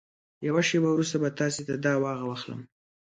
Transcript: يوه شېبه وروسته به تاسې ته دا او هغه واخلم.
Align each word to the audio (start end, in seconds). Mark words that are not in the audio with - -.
يوه 0.47 0.61
شېبه 0.69 0.89
وروسته 0.91 1.17
به 1.21 1.29
تاسې 1.39 1.61
ته 1.67 1.73
دا 1.83 1.91
او 1.97 2.03
هغه 2.11 2.25
واخلم. 2.27 2.61